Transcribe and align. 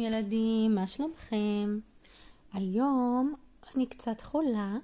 ילדים, 0.00 0.74
מה 0.74 0.86
שלומכם? 0.86 1.78
היום 2.52 3.34
אני 3.74 3.86
קצת 3.86 4.20
חולה, 4.20 4.76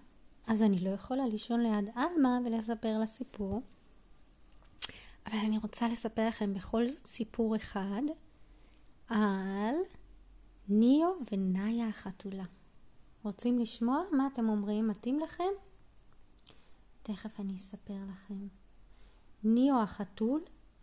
אז 0.46 0.62
אני 0.62 0.78
לא 0.78 0.90
יכולה 0.90 1.26
לישון 1.26 1.60
ליד 1.60 1.90
עלמה 1.94 2.38
ולספר 2.44 2.98
לה 2.98 3.06
סיפור. 3.06 3.62
אבל 5.26 5.38
אני 5.38 5.58
רוצה 5.58 5.88
לספר 5.88 6.28
לכם 6.28 6.54
בכל 6.54 6.88
זאת 6.88 7.06
סיפור 7.06 7.56
אחד 7.56 8.02
על 9.08 9.74
ניו 10.68 11.08
ונאיה 11.32 11.88
החתולה. 11.88 12.44
רוצים 13.22 13.58
לשמוע 13.58 14.02
מה 14.12 14.26
אתם 14.32 14.48
אומרים? 14.48 14.88
מתאים 14.88 15.20
לכם? 15.20 15.52
תכף 17.02 17.40
אני 17.40 17.56
אספר 17.56 17.98
לכם. 18.10 18.46
ניו 19.44 19.82
החתול 19.82 20.40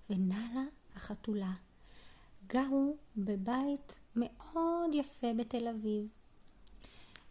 ונאלה 0.10 0.64
החתולה. 0.96 1.54
גרו 2.48 2.98
בבית 3.18 4.00
מאוד 4.16 4.90
יפה 4.94 5.34
בתל 5.34 5.68
אביב. 5.68 6.08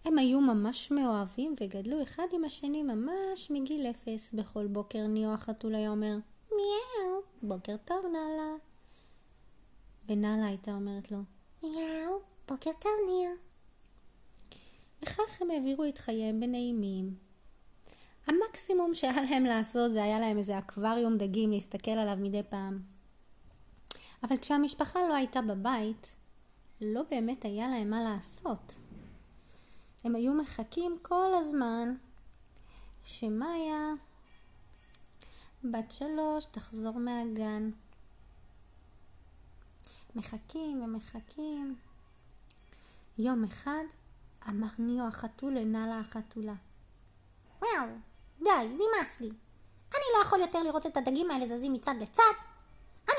הם 0.05 0.19
היו 0.19 0.41
ממש 0.41 0.91
מאוהבים 0.91 1.55
וגדלו 1.61 2.02
אחד 2.02 2.27
עם 2.33 2.45
השני 2.45 2.83
ממש 2.83 3.51
מגיל 3.51 3.87
אפס. 3.87 4.33
בכל 4.33 4.66
בוקר 4.66 5.07
ניו 5.07 5.33
החתול 5.33 5.75
היה 5.75 5.91
אומר 5.91 6.16
מיהו, 6.51 7.23
בוקר 7.43 7.77
טוב 7.85 8.07
נאלה. 8.12 8.55
ונאלה 10.09 10.47
הייתה 10.47 10.75
אומרת 10.75 11.11
לו 11.11 11.19
מיהו, 11.63 12.21
בוקר 12.49 12.71
טוב 12.80 12.93
ניו. 13.07 13.30
וכך 15.02 15.43
הם 15.43 15.51
העבירו 15.51 15.85
את 15.85 15.99
חייהם 15.99 16.41
בנעימים. 16.41 17.15
המקסימום 18.27 18.95
שהיה 18.95 19.23
להם 19.23 19.45
לעשות 19.45 19.93
זה 19.93 20.02
היה 20.02 20.21
להם 20.21 20.38
איזה 20.38 20.59
אקווריום 20.59 21.19
דגים 21.19 21.51
להסתכל 21.51 21.90
עליו 21.90 22.16
מדי 22.21 22.43
פעם. 22.49 22.91
אבל 24.23 24.38
כשהמשפחה 24.38 24.98
לא 25.09 25.15
הייתה 25.15 25.42
בבית, 25.42 26.15
לא 26.80 27.02
באמת 27.10 27.45
היה 27.45 27.68
להם 27.68 27.90
מה 27.90 28.02
לעשות. 28.02 28.73
הם 30.04 30.15
היו 30.15 30.34
מחכים 30.34 30.98
כל 31.02 31.30
הזמן 31.34 31.95
שמאיה, 33.04 33.93
בת 35.65 35.90
שלוש, 35.90 36.45
תחזור 36.45 36.98
מהגן. 36.98 37.70
מחכים 40.15 40.82
ומחכים. 40.82 41.76
יום 43.18 43.45
אחד 43.45 43.84
אמר 44.48 44.68
ניו 44.78 45.06
החתול 45.06 45.54
לנאלה 45.54 46.00
החתולה. 46.00 46.54
וואו, 47.60 47.87
די, 48.38 48.68
נמאס 48.68 49.20
לי. 49.20 49.28
אני 49.95 50.04
לא 50.16 50.23
יכול 50.23 50.40
יותר 50.40 50.62
לראות 50.62 50.87
את 50.87 50.96
הדגים 50.96 51.30
האלה 51.30 51.56
זזים 51.56 51.73
מצד 51.73 51.95
לצד. 52.00 52.52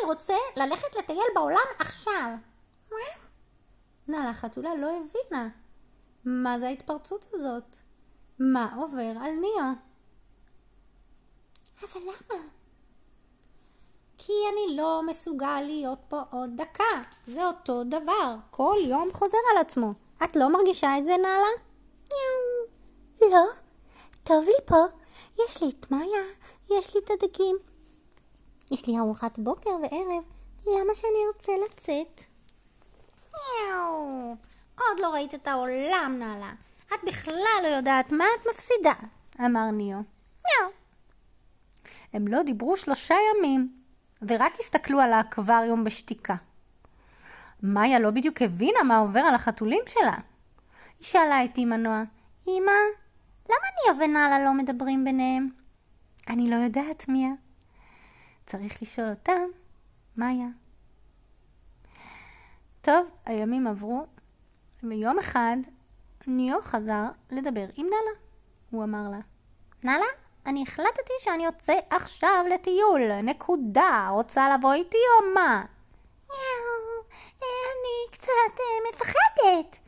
אני 0.03 0.11
רוצה 0.11 0.35
ללכת 0.55 0.95
לטייל 0.95 1.27
בעולם 1.35 1.67
עכשיו. 1.79 2.31
נאלה 4.07 4.29
החתולה 4.29 4.75
לא 4.75 4.87
הבינה. 4.87 5.49
מה 6.25 6.59
זה 6.59 6.67
ההתפרצות 6.67 7.25
הזאת? 7.33 7.75
מה 8.39 8.75
עובר 8.75 9.13
על 9.21 9.31
ניו? 9.31 9.73
אבל 11.83 12.01
למה? 12.01 12.43
כי 14.17 14.33
אני 14.53 14.77
לא 14.77 15.01
מסוגל 15.05 15.61
להיות 15.61 15.99
פה 16.07 16.21
עוד 16.31 16.49
דקה. 16.55 17.01
זה 17.27 17.47
אותו 17.47 17.83
דבר. 17.83 18.35
כל 18.51 18.77
יום 18.87 19.11
חוזר 19.13 19.37
על 19.51 19.57
עצמו. 19.57 19.93
את 20.23 20.35
לא 20.35 20.49
מרגישה 20.49 20.97
את 20.97 21.05
זה, 21.05 21.15
נאלה? 21.17 21.53
לא, 23.21 23.45
טוב 24.23 24.45
לי 24.45 24.65
פה. 24.65 24.83
יש 25.45 25.63
לי 25.63 25.69
את 25.69 25.91
מאיה, 25.91 26.23
יש 26.69 26.95
לי 26.95 27.01
את 27.05 27.09
הדגים. 27.11 27.72
יש 28.73 28.87
לי 28.87 28.99
ארוחת 28.99 29.39
בוקר 29.39 29.69
וערב. 29.69 30.23
למה 30.67 30.93
שאני 30.93 31.17
ארצה 31.27 31.51
לצאת? 31.65 32.21
יאו, 33.33 34.35
עוד 34.79 34.99
לא 34.99 35.13
ראית 35.13 35.35
את 35.35 35.47
העולם, 35.47 36.15
נאלה. 36.19 36.51
את 36.87 36.99
בכלל 37.07 37.59
לא 37.63 37.67
יודעת 37.67 38.11
מה 38.11 38.23
את 38.41 38.47
מפסידה, 38.53 38.93
אמר 39.39 39.71
ניו. 39.71 39.97
יאו. 40.45 40.69
הם 42.13 42.27
לא 42.27 42.43
דיברו 42.43 42.77
שלושה 42.77 43.15
ימים, 43.37 43.73
ורק 44.21 44.59
הסתכלו 44.59 44.99
על 44.99 45.13
האקווריום 45.13 45.83
בשתיקה. 45.83 46.35
מאיה 47.63 47.99
לא 47.99 48.11
בדיוק 48.11 48.41
הבינה 48.41 48.83
מה 48.83 48.97
עובר 48.97 49.19
על 49.19 49.35
החתולים 49.35 49.83
שלה. 49.87 50.17
היא 50.99 51.05
שאלה 51.07 51.45
את 51.45 51.57
אמא 51.57 51.75
נועה, 51.75 52.03
אמא, 52.47 52.71
למה 53.49 53.67
ניו 53.85 53.95
ונאלה 53.99 54.43
לא 54.43 54.53
מדברים 54.53 55.05
ביניהם? 55.05 55.49
אני 56.29 56.49
לא 56.49 56.55
יודעת, 56.55 57.07
מיה. 57.07 57.29
צריך 58.45 58.81
לשאול 58.81 59.09
אותם, 59.09 59.41
מאיה. 60.17 60.47
טוב, 62.81 63.07
הימים 63.25 63.67
עברו, 63.67 64.05
ויום 64.83 65.19
אחד 65.19 65.57
ניו 66.27 66.61
חזר 66.61 67.05
לדבר 67.31 67.65
עם 67.75 67.85
נאלה. 67.85 68.19
הוא 68.71 68.83
אמר 68.83 69.09
לה, 69.11 69.19
נאלה, 69.83 70.05
אני 70.45 70.63
החלטתי 70.67 71.13
שאני 71.19 71.45
יוצא 71.45 71.73
עכשיו 71.89 72.45
לטיול, 72.53 73.21
נקודה. 73.21 74.07
רוצה 74.11 74.57
לבוא 74.57 74.73
איתי 74.73 74.97
או 74.97 75.33
מה? 75.33 75.65
אני 77.41 78.11
קצת 78.11 78.59
אה, 78.59 78.89
מפחדת. 78.89 79.83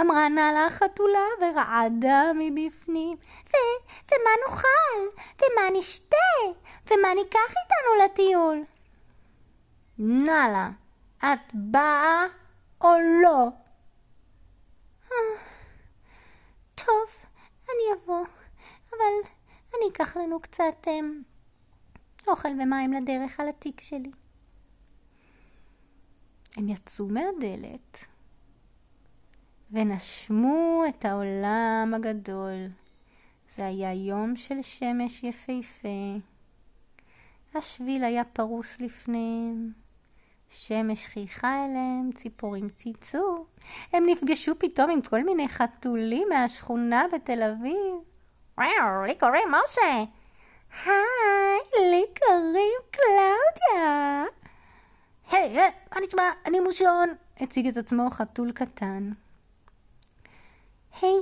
אמרה 0.00 0.28
נאלה 0.28 0.66
החתולה 0.66 1.26
ורעדה 1.40 2.22
מבפנים. 2.34 3.18
ו- 3.46 3.80
ומה 4.06 4.30
נאכל? 4.46 5.18
ומה 5.36 5.78
נשתה? 5.78 6.16
ומה 6.90 7.08
ניקח 7.14 7.48
איתנו 7.48 8.04
לטיול? 8.04 8.64
נאלה, 9.98 10.70
את 11.18 11.54
באה 11.54 12.24
או 12.80 12.88
לא? 13.22 13.48
טוב, 16.74 17.08
אני 17.64 18.02
אבוא, 18.02 18.24
אבל 18.90 19.30
אני 19.74 19.88
אקח 19.92 20.16
לנו 20.16 20.40
קצת 20.40 20.86
הם, 20.86 21.22
אוכל 22.28 22.48
ומים 22.48 22.92
לדרך 22.92 23.40
על 23.40 23.48
התיק 23.48 23.80
שלי. 23.80 24.10
הם 26.56 26.68
יצאו 26.68 27.06
מהדלת 27.08 27.98
ונשמו 29.70 30.84
את 30.88 31.04
העולם 31.04 31.92
הגדול. 31.96 32.66
זה 33.56 33.66
היה 33.66 33.92
יום 33.92 34.36
של 34.36 34.62
שמש 34.62 35.24
יפהפה. 35.24 36.18
השביל 37.54 38.04
היה 38.04 38.24
פרוס 38.24 38.80
לפניהם. 38.80 39.72
שמש 40.50 41.06
חייכה 41.06 41.64
אליהם, 41.64 42.10
ציפורים 42.14 42.68
ציצו. 42.68 43.46
הם 43.92 44.06
נפגשו 44.06 44.58
פתאום 44.58 44.90
עם 44.90 45.02
כל 45.02 45.24
מיני 45.24 45.48
חתולים 45.48 46.28
מהשכונה 46.28 47.04
בתל 47.12 47.42
אביב. 47.42 47.94
וואו, 48.58 49.04
לי 49.06 49.14
קוראים 49.14 49.48
משה. 49.48 50.04
היי, 50.84 51.90
לי 51.90 52.04
קוראים 52.18 52.80
קלאודיה. 52.90 54.24
היי, 55.30 55.68
hey, 55.68 55.72
מה 55.94 56.00
נשמע? 56.06 56.22
אני 56.46 56.60
מושון. 56.60 57.08
הציג 57.40 57.66
את 57.66 57.76
עצמו 57.76 58.10
חתול 58.10 58.52
קטן. 58.52 59.12
היי, 61.00 61.18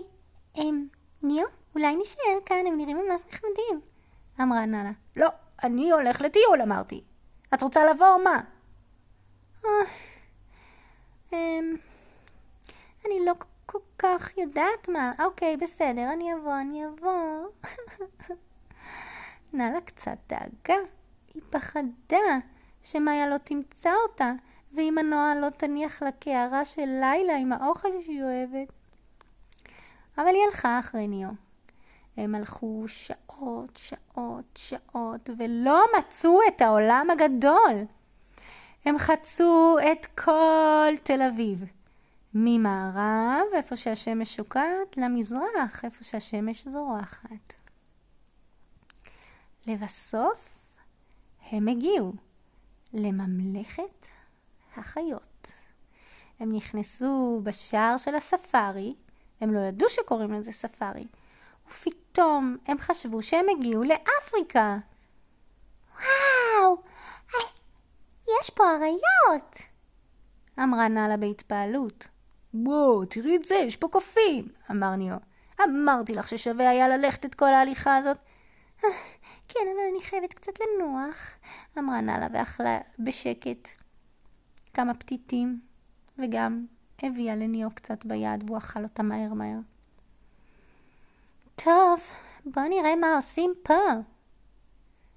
הם, 0.55 0.87
ניו, 1.23 1.45
אולי 1.75 1.97
נשאר 1.97 2.39
כאן, 2.47 2.67
הם 2.67 2.77
נראים 2.77 2.97
ממש 2.97 3.23
נחמדים. 3.33 3.81
אמרה 4.41 4.67
נאלה. 4.67 4.91
לא, 5.17 5.29
אני 5.65 5.91
הולך 5.91 6.21
לטיול, 6.21 6.63
אמרתי. 6.63 7.05
את 7.55 7.63
רוצה 7.63 7.81
לבוא 7.91 8.09
או 8.09 8.19
מה? 8.19 8.41
אמ... 11.33 11.77
אני 13.07 13.25
לא 13.27 13.33
כל 13.67 13.79
כך 13.99 14.39
יודעת 14.39 14.89
מה. 14.89 15.13
אוקיי, 15.25 15.57
בסדר, 15.57 16.13
אני 16.13 16.35
אבוא, 16.35 16.61
אני 16.61 16.87
אבוא. 16.87 17.49
נאלה 19.53 19.81
קצת 19.81 20.17
דאגה. 20.29 20.81
היא 21.35 21.43
פחדה 21.51 22.39
שמאיה 22.83 23.29
לא 23.29 23.39
תמצא 23.39 23.93
אותה, 24.03 24.33
ואם 24.75 24.99
הנועה 24.99 25.35
לא 25.35 25.51
תניח 25.51 26.03
לה 26.03 26.13
קערה 26.13 26.65
של 26.65 26.87
לילה 27.01 27.37
עם 27.37 27.53
האוכל 27.53 27.89
שהיא 28.05 28.23
אוהבת. 28.23 28.73
אבל 30.19 30.27
היא 30.27 30.43
הלכה 30.47 30.79
אחרי 30.79 31.09
ניו. 31.09 31.46
הם 32.17 32.35
הלכו 32.35 32.85
שעות, 32.87 33.77
שעות, 33.77 34.45
שעות, 34.55 35.31
ולא 35.39 35.85
מצאו 35.99 36.39
את 36.49 36.61
העולם 36.61 37.07
הגדול. 37.13 37.85
הם 38.85 38.99
חצו 38.99 39.77
את 39.93 40.07
כל 40.07 40.95
תל 41.03 41.23
אביב. 41.23 41.65
ממערב, 42.35 43.45
איפה 43.55 43.77
שהשמש 43.77 44.37
שוקעת, 44.37 44.97
למזרח, 44.97 45.85
איפה 45.85 46.05
שהשמש 46.05 46.69
זורחת. 46.69 47.53
לבסוף, 49.67 50.59
הם 51.51 51.69
הגיעו 51.69 52.13
לממלכת 52.93 54.07
החיות. 54.77 55.53
הם 56.41 56.57
נכנסו 56.57 57.41
בשער 57.45 57.97
של 57.99 58.15
הספארי, 58.15 58.95
הם 59.41 59.55
לא 59.55 59.61
ידעו 59.61 59.89
שקוראים 59.89 60.33
לזה 60.33 60.53
ספארי, 60.53 61.07
ופתאום 61.69 62.06
הם 62.67 62.79
חשבו 62.79 63.23
שהם 63.23 63.47
הגיעו 63.57 63.85
לאפריקה. 63.85 64.79
וואו, 65.95 66.83
יש 68.41 68.51
פה 68.51 68.65
אריות! 68.65 69.57
אמרה 70.63 70.89
נאלה 70.89 71.17
בהתפעלות. 71.17 72.09
בוא, 72.55 73.05
תראי 73.05 73.37
את 73.37 73.45
זה, 73.45 73.55
יש 73.55 73.77
פה 73.77 73.89
קופים, 73.89 74.49
אמר 74.71 74.97
ניו. 74.97 75.17
אמרתי 75.65 76.15
לך 76.15 76.29
ששווה 76.29 76.71
היה 76.71 76.89
ללכת 76.89 77.25
את 77.25 77.35
כל 77.35 77.55
ההליכה 77.55 77.97
הזאת. 77.97 78.17
אה, 78.85 78.89
כן, 79.49 79.61
אבל 79.61 79.83
אני 79.93 80.03
חייבת 80.03 80.35
קצת 80.35 80.53
לנוח, 80.61 81.31
אמרה 81.79 82.01
נאלה 82.01 82.27
ואכלה 82.33 82.79
בשקט 82.99 83.69
כמה 84.75 84.95
פתיתים, 84.95 85.61
וגם 86.19 86.67
הביאה 87.03 87.37
לניו 87.37 87.69
קצת 87.75 88.05
ביד 88.05 88.45
והוא 88.47 88.59
אכל 88.59 88.83
אותה 88.83 89.03
מהר 89.03 89.35
מהר. 89.35 89.59
טוב, 91.67 92.01
בוא 92.45 92.63
נראה 92.63 92.97
מה 92.97 93.17
עושים 93.17 93.55
פה. 93.63 93.75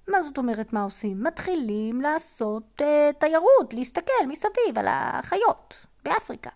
מה 0.07 0.23
זאת 0.23 0.37
אומרת 0.37 0.73
מה 0.73 0.83
עושים? 0.83 1.23
מתחילים 1.23 2.01
לעשות 2.01 2.81
uh, 2.81 3.13
תיירות, 3.19 3.73
להסתכל 3.73 4.27
מסביב 4.27 4.77
על 4.77 4.85
החיות 4.89 5.85
באפריקה, 6.03 6.49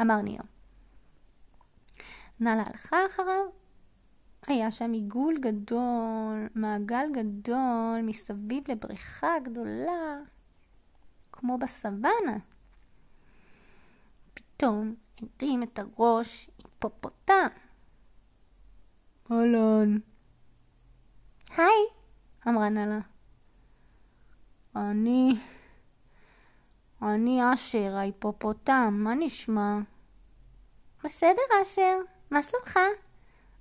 אמר 0.00 0.22
ניו. 0.22 0.40
נאלה 2.40 2.62
הלכה 2.66 2.96
אחריו. 3.06 3.44
היה 4.46 4.70
שם 4.70 4.92
עיגול 4.92 5.38
גדול, 5.40 6.48
מעגל 6.54 7.06
גדול, 7.12 8.00
מסביב 8.02 8.70
לבריכה 8.70 9.38
גדולה, 9.44 10.16
כמו 11.32 11.58
בסוואנה. 11.58 12.38
פתאום 14.34 14.94
הרים 15.40 15.62
את 15.62 15.78
הראש 15.78 16.50
היפופוטם. 16.58 17.46
אהלן. 19.32 19.98
היי, 21.56 21.84
אמרה 22.48 22.68
נאלה. 22.68 22.98
אני... 24.76 25.36
אני 27.02 27.40
אשר 27.54 27.96
ההיפופוטם, 27.96 28.94
מה 28.98 29.14
נשמע? 29.14 29.78
בסדר, 31.04 31.42
אשר, 31.62 31.98
מה 32.30 32.42
שלומך? 32.42 32.78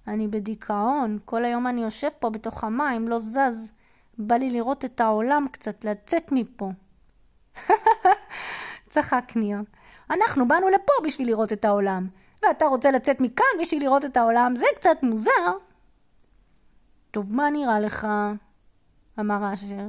אני 0.07 0.27
בדיכאון, 0.27 1.19
כל 1.25 1.45
היום 1.45 1.67
אני 1.67 1.81
יושב 1.81 2.09
פה 2.19 2.29
בתוך 2.29 2.63
המים, 2.63 3.07
לא 3.07 3.19
זז. 3.19 3.71
בא 4.17 4.35
לי 4.35 4.49
לראות 4.49 4.85
את 4.85 5.01
העולם 5.01 5.45
קצת, 5.51 5.85
לצאת 5.85 6.31
מפה. 6.31 6.71
צחק 8.89 9.31
ניר. 9.35 9.59
אנחנו 10.09 10.47
באנו 10.47 10.69
לפה 10.69 10.93
בשביל 11.05 11.27
לראות 11.27 11.53
את 11.53 11.65
העולם, 11.65 12.07
ואתה 12.47 12.65
רוצה 12.65 12.91
לצאת 12.91 13.21
מכאן 13.21 13.45
בשביל 13.61 13.83
לראות 13.83 14.05
את 14.05 14.17
העולם, 14.17 14.55
זה 14.55 14.65
קצת 14.75 14.97
מוזר. 15.03 15.51
טוב, 17.11 17.33
מה 17.33 17.49
נראה 17.49 17.79
לך? 17.79 18.07
אמר 19.19 19.53
אשר. 19.53 19.87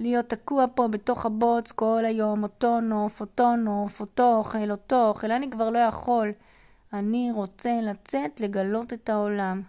להיות 0.00 0.28
תקוע 0.28 0.64
פה 0.74 0.88
בתוך 0.88 1.26
הבוץ 1.26 1.72
כל 1.72 2.04
היום, 2.04 2.42
אותו 2.42 2.80
נוף, 2.80 3.20
אותו 3.20 3.56
נוף, 3.56 4.00
אותו 4.00 4.36
אוכל, 4.36 4.70
אותו 4.70 5.08
אוכל, 5.08 5.30
אני 5.32 5.50
כבר 5.50 5.70
לא 5.70 5.78
יכול. 5.78 6.32
אני 6.92 7.30
רוצה 7.32 7.80
לצאת 7.82 8.40
לגלות 8.40 8.92
את 8.92 9.08
העולם. 9.08 9.62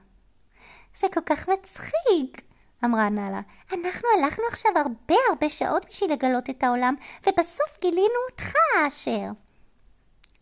זה 0.96 1.08
כל 1.14 1.22
כך 1.26 1.50
מצחיק, 1.50 2.42
אמרה 2.86 3.10
נאלה. 3.10 3.42
אנחנו 3.72 4.08
הלכנו 4.18 4.44
עכשיו 4.52 4.72
הרבה 4.76 5.16
הרבה 5.30 5.50
שעות 5.50 5.86
בשביל 5.86 6.12
לגלות 6.12 6.50
את 6.50 6.64
העולם, 6.64 6.96
ובסוף 7.28 7.78
גילינו 7.82 8.20
אותך, 8.32 8.54
אשר. 8.88 9.30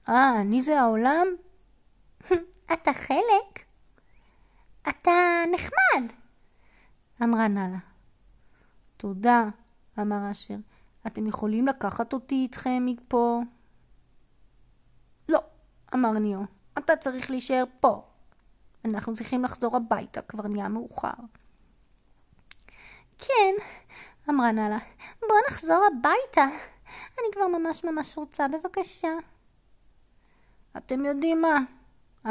אה, 0.09 0.41
אני 0.41 0.61
זה 0.61 0.81
העולם? 0.81 1.27
אתה 2.73 2.93
חלק. 2.93 3.65
אתה 4.89 5.43
נחמד, 5.51 6.13
אמרה 7.23 7.47
נאלה. 7.47 7.77
תודה, 8.97 9.43
אמר 9.99 10.31
אשר. 10.31 10.55
אתם 11.07 11.27
יכולים 11.27 11.67
לקחת 11.67 12.13
אותי 12.13 12.35
איתכם 12.35 12.83
מפה? 12.85 13.41
לא, 15.29 15.39
אמר 15.93 16.11
ניאו. 16.11 16.41
אתה 16.77 16.95
צריך 16.95 17.29
להישאר 17.29 17.63
פה. 17.79 18.03
אנחנו 18.85 19.13
צריכים 19.13 19.43
לחזור 19.43 19.75
הביתה, 19.75 20.21
כבר 20.21 20.47
נהיה 20.47 20.67
מאוחר. 20.67 21.09
כן, 23.17 23.55
אמרה 24.29 24.51
נאלה, 24.51 24.77
בוא 25.19 25.37
נחזור 25.49 25.83
הביתה. 25.87 26.45
אני 27.19 27.27
כבר 27.33 27.47
ממש 27.47 27.83
ממש 27.83 28.17
רוצה, 28.17 28.47
בבקשה. 28.47 29.11
אתם 30.77 31.05
יודעים 31.05 31.41
מה? 31.41 31.59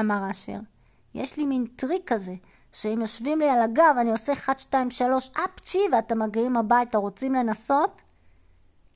אמר 0.00 0.31
אשר. 0.31 0.58
יש 1.14 1.37
לי 1.37 1.46
מין 1.46 1.66
טריק 1.76 2.12
כזה, 2.12 2.34
שאם 2.72 2.98
יושבים 3.00 3.38
לי 3.38 3.48
על 3.48 3.62
הגב 3.62 3.94
אני 4.00 4.10
עושה 4.10 4.32
1, 4.32 4.58
2, 4.60 4.90
3 4.90 5.31
אפצ'י 5.44 5.78
ואתם 5.93 6.22
מגיעים 6.22 6.56
הביתה, 6.56 6.98
רוצים 6.98 7.34
לנסות? 7.34 8.02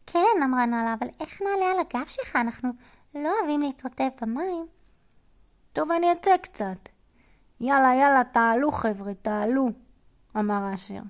כן, 0.06 0.43
אמרה 0.44 0.67
נאלה, 0.67 0.94
אבל 0.99 1.06
איך 1.20 1.43
נעלה 1.43 1.70
על 1.70 1.79
הגב 1.79 2.06
שלך? 2.06 2.37
אנחנו 2.37 2.70
לא 3.14 3.32
אוהבים 3.38 3.61
להתרטב 3.62 4.08
במים. 4.20 4.67
טוב, 5.73 5.91
אני 5.91 6.12
אצא 6.12 6.37
קצת. 6.37 6.88
יאללה, 7.61 7.94
יאללה, 7.94 8.25
תעלו 8.32 8.73
חבר'ה, 8.73 9.14
תעלו, 9.14 9.69
אמר 10.37 10.75
אשר. 10.75 11.00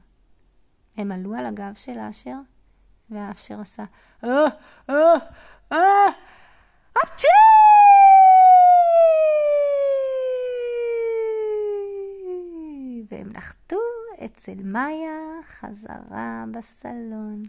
הם 0.97 1.13
עלו 1.13 1.35
על 1.35 1.47
הגב 1.47 1.75
של 1.75 1.99
אשר, 1.99 2.37
ואשר 3.11 3.61
עשה 3.61 3.85
אה, 4.25 4.29
אה, 4.91 4.95
אה, 5.73 6.07
אפצ'י! 7.05 7.60
נחתו 13.41 13.77
אצל 14.25 14.55
מאיה 14.65 15.19
חזרה 15.47 16.45
בסלון. 16.51 17.43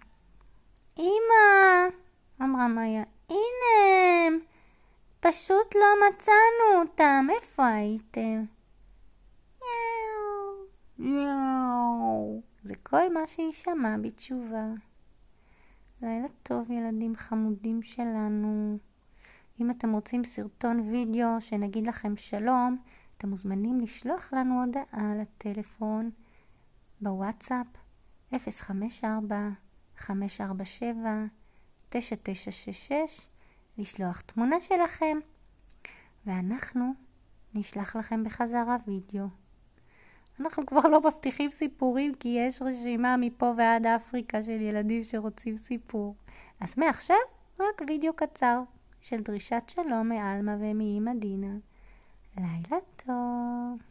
אמא, 1.00 1.88
אמרה 2.42 2.68
מאיה, 2.68 3.04
הנה 3.30 4.28
הם. 4.28 4.40
פשוט 5.20 5.76
לא 5.76 6.08
מצאנו 6.08 6.82
אותם. 6.82 7.28
איפה 7.36 7.68
הייתם? 7.68 8.44
יאו, 9.62 10.66
יאו. 11.00 12.42
זה 12.64 12.74
כל 12.84 13.14
מה 13.14 13.28
שהיא 13.28 13.52
שמעה 13.52 13.98
בתשובה. 13.98 14.66
לילה 16.02 16.28
טוב, 16.44 16.72
ילדים 16.72 17.16
חמודים 17.16 17.84
שלנו. 17.84 18.78
אם 19.62 19.72
אתם 19.72 19.92
רוצים 19.92 20.26
סרטון 20.26 20.80
וידאו 20.80 21.42
שנגיד 21.42 21.88
לכם 21.88 22.18
שלום, 22.18 22.78
אתם 23.22 23.30
מוזמנים 23.30 23.82
לשלוח 23.82 24.34
לנו 24.34 24.64
הודעה 24.64 25.14
לטלפון 25.22 26.10
בוואטסאפ 27.02 27.68
054-547-9966, 28.34 28.36
לשלוח 33.78 34.22
תמונה 34.22 34.60
שלכם, 34.60 35.18
ואנחנו 36.26 36.94
נשלח 37.54 37.96
לכם 37.96 38.24
בחזרה 38.24 38.78
וידאו. 38.88 39.26
אנחנו 40.40 40.66
כבר 40.66 40.82
לא 40.82 41.02
מבטיחים 41.02 41.52
סיפורים 41.52 42.16
כי 42.16 42.30
יש 42.30 42.62
רשימה 42.62 43.18
מפה 43.18 43.54
ועד 43.58 43.86
אפריקה 43.86 44.44
של 44.44 44.62
ילדים 44.62 45.04
שרוצים 45.04 45.58
סיפור. 45.58 46.16
אז 46.60 46.78
מעכשיו 46.78 47.18
רק 47.60 47.82
וידאו 47.88 48.14
קצר 48.14 48.62
של 49.02 49.22
דרישת 49.22 49.64
שלום 49.68 50.10
מעלמה 50.10 50.56
ומאמא 50.60 51.14
דינה. 51.20 51.54
לילה 52.38 52.78
טוב. 52.96 53.91